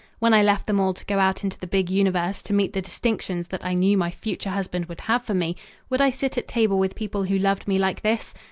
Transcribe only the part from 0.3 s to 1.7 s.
I left them all to go out into the